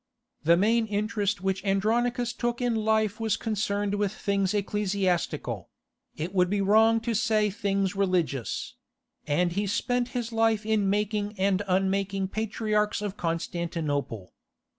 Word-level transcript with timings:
The 0.43 0.57
main 0.57 0.87
interest 0.87 1.41
which 1.41 1.63
Andronicus 1.63 2.33
took 2.33 2.59
in 2.59 2.73
life 2.75 3.19
was 3.19 3.37
concerned 3.37 3.93
with 3.93 4.11
things 4.11 4.51
ecclesiastical—it 4.55 6.33
would 6.33 6.49
be 6.49 6.59
wrong 6.59 6.99
to 7.01 7.13
say 7.13 7.51
things 7.51 7.95
religious—and 7.95 9.51
he 9.51 9.67
spent 9.67 10.07
his 10.17 10.31
life 10.33 10.65
in 10.65 10.89
making 10.89 11.35
and 11.37 11.61
unmaking 11.67 12.29
patriarchs 12.29 13.03
of 13.03 13.15
Constantinople. 13.15 14.33